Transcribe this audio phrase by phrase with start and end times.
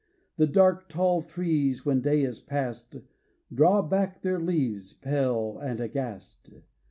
[0.37, 2.95] The dark tall trees, When day is past,
[3.53, 6.53] Draw back their leaves, Pale and aghast.